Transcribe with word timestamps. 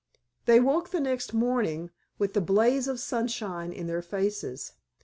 They 0.45 0.59
woke 0.59 0.89
the 0.89 0.99
next 0.99 1.31
morning 1.31 1.91
with 2.17 2.33
the 2.33 2.41
blaze 2.41 2.87
of 2.87 2.99
sunshine 2.99 3.71
in 3.71 3.85
their 3.85 4.01
faces. 4.01 4.73